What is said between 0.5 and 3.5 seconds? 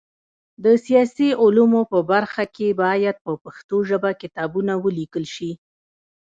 د سیاسي علومو په برخه کي باید په